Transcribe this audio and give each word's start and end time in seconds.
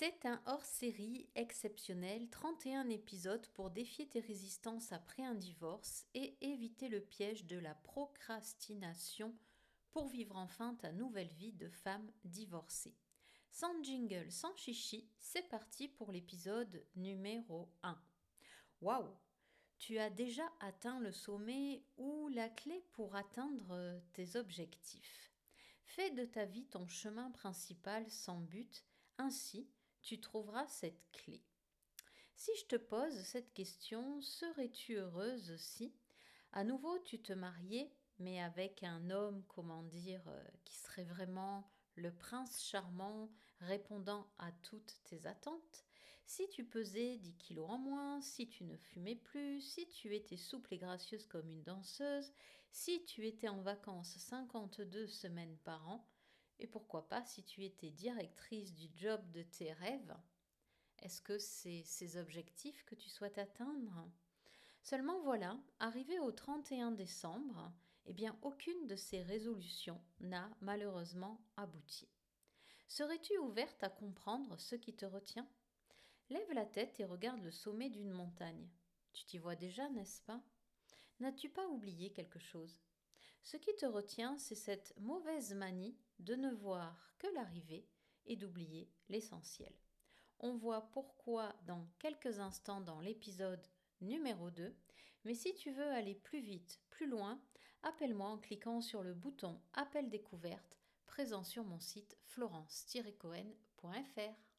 C'est 0.00 0.24
un 0.24 0.40
hors-série 0.46 1.28
exceptionnel, 1.34 2.30
31 2.30 2.88
épisodes 2.88 3.46
pour 3.48 3.70
défier 3.70 4.08
tes 4.08 4.20
résistances 4.20 4.92
après 4.92 5.22
un 5.22 5.34
divorce 5.34 6.06
et 6.14 6.38
éviter 6.40 6.88
le 6.88 7.02
piège 7.02 7.44
de 7.44 7.58
la 7.58 7.74
procrastination 7.74 9.36
pour 9.90 10.08
vivre 10.08 10.36
enfin 10.36 10.74
ta 10.76 10.90
nouvelle 10.90 11.34
vie 11.34 11.52
de 11.52 11.68
femme 11.68 12.10
divorcée. 12.24 12.96
Sans 13.50 13.82
jingle, 13.82 14.32
sans 14.32 14.56
chichi, 14.56 15.06
c'est 15.18 15.46
parti 15.50 15.86
pour 15.86 16.12
l'épisode 16.12 16.82
numéro 16.96 17.68
1. 17.82 18.02
Waouh 18.80 19.14
Tu 19.78 19.98
as 19.98 20.08
déjà 20.08 20.50
atteint 20.60 20.98
le 21.00 21.12
sommet 21.12 21.84
ou 21.98 22.28
la 22.28 22.48
clé 22.48 22.82
pour 22.92 23.16
atteindre 23.16 24.00
tes 24.14 24.36
objectifs. 24.36 25.30
Fais 25.84 26.10
de 26.10 26.24
ta 26.24 26.46
vie 26.46 26.64
ton 26.64 26.86
chemin 26.86 27.30
principal 27.32 28.10
sans 28.10 28.40
but, 28.40 28.82
ainsi 29.18 29.68
tu 30.02 30.20
trouveras 30.20 30.66
cette 30.66 31.00
clé. 31.12 31.42
Si 32.34 32.50
je 32.60 32.66
te 32.66 32.76
pose 32.76 33.14
cette 33.22 33.52
question, 33.52 34.20
serais-tu 34.22 34.94
heureuse 34.94 35.56
si, 35.56 35.94
à 36.52 36.64
nouveau, 36.64 36.98
tu 37.00 37.20
te 37.20 37.32
mariais, 37.32 37.92
mais 38.18 38.40
avec 38.40 38.82
un 38.82 39.10
homme, 39.10 39.44
comment 39.48 39.82
dire, 39.82 40.26
euh, 40.28 40.44
qui 40.64 40.76
serait 40.76 41.04
vraiment 41.04 41.70
le 41.96 42.12
prince 42.12 42.62
charmant 42.62 43.30
répondant 43.60 44.26
à 44.38 44.50
toutes 44.62 44.98
tes 45.04 45.26
attentes, 45.26 45.84
si 46.24 46.48
tu 46.48 46.64
pesais 46.64 47.18
10 47.18 47.34
kilos 47.36 47.68
en 47.68 47.78
moins, 47.78 48.20
si 48.20 48.48
tu 48.48 48.64
ne 48.64 48.76
fumais 48.76 49.16
plus, 49.16 49.60
si 49.60 49.88
tu 49.88 50.14
étais 50.14 50.36
souple 50.36 50.74
et 50.74 50.78
gracieuse 50.78 51.26
comme 51.26 51.50
une 51.50 51.64
danseuse, 51.64 52.32
si 52.70 53.04
tu 53.04 53.26
étais 53.26 53.48
en 53.48 53.60
vacances 53.62 54.16
52 54.16 55.08
semaines 55.08 55.56
par 55.64 55.88
an, 55.88 56.06
et 56.60 56.66
pourquoi 56.66 57.08
pas 57.08 57.24
si 57.24 57.42
tu 57.42 57.64
étais 57.64 57.90
directrice 57.90 58.74
du 58.74 58.88
job 58.94 59.20
de 59.32 59.42
tes 59.42 59.72
rêves 59.72 60.16
Est-ce 61.00 61.22
que 61.22 61.38
c'est 61.38 61.82
ces 61.84 62.16
objectifs 62.18 62.84
que 62.84 62.94
tu 62.94 63.08
souhaites 63.08 63.38
atteindre? 63.38 64.08
Seulement 64.82 65.20
voilà, 65.20 65.58
arrivé 65.78 66.18
au 66.20 66.30
31 66.30 66.92
décembre, 66.92 67.72
eh 68.06 68.12
bien 68.12 68.38
aucune 68.42 68.86
de 68.86 68.96
ces 68.96 69.22
résolutions 69.22 70.00
n'a 70.20 70.50
malheureusement 70.60 71.40
abouti. 71.56 72.08
Serais-tu 72.88 73.36
ouverte 73.38 73.82
à 73.82 73.88
comprendre 73.88 74.58
ce 74.58 74.74
qui 74.74 74.94
te 74.94 75.06
retient? 75.06 75.48
Lève 76.28 76.52
la 76.52 76.66
tête 76.66 77.00
et 77.00 77.04
regarde 77.04 77.42
le 77.42 77.50
sommet 77.50 77.88
d'une 77.88 78.10
montagne. 78.10 78.68
Tu 79.12 79.24
t'y 79.24 79.38
vois 79.38 79.56
déjà, 79.56 79.88
n'est-ce 79.90 80.20
pas? 80.22 80.42
N'as-tu 81.20 81.48
pas 81.48 81.66
oublié 81.68 82.12
quelque 82.12 82.38
chose? 82.38 82.80
Ce 83.42 83.56
qui 83.56 83.74
te 83.76 83.86
retient, 83.86 84.36
c'est 84.38 84.54
cette 84.54 84.94
mauvaise 84.98 85.54
manie 85.54 85.96
de 86.18 86.34
ne 86.34 86.52
voir 86.52 87.12
que 87.18 87.26
l'arrivée 87.34 87.86
et 88.26 88.36
d'oublier 88.36 88.90
l'essentiel. 89.08 89.72
On 90.38 90.56
voit 90.56 90.90
pourquoi 90.92 91.54
dans 91.66 91.86
quelques 91.98 92.38
instants 92.38 92.80
dans 92.80 93.00
l'épisode 93.00 93.66
numéro 94.00 94.50
2, 94.50 94.74
mais 95.24 95.34
si 95.34 95.54
tu 95.54 95.70
veux 95.70 95.90
aller 95.90 96.14
plus 96.14 96.40
vite, 96.40 96.80
plus 96.90 97.06
loin, 97.06 97.40
appelle-moi 97.82 98.28
en 98.28 98.38
cliquant 98.38 98.80
sur 98.80 99.02
le 99.02 99.14
bouton 99.14 99.60
Appel 99.74 100.08
découverte 100.08 100.78
présent 101.06 101.44
sur 101.44 101.64
mon 101.64 101.80
site 101.80 102.16
florence-cohen.fr. 102.24 104.49